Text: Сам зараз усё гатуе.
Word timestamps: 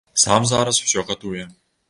Сам 0.21 0.47
зараз 0.51 0.81
усё 0.87 1.05
гатуе. 1.11 1.47